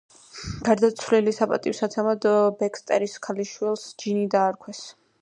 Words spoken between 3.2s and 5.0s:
ქალიშვილს ჯინი დაარქვეს.